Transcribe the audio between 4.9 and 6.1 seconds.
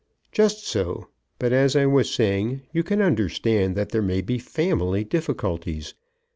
difficulties.